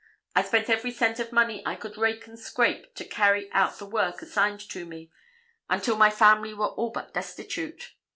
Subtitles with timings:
[0.35, 3.85] I spent every cent of money I could rake and scrape to carry out the
[3.85, 5.11] work assigned to me,
[5.69, 7.93] until my family were all but destitute.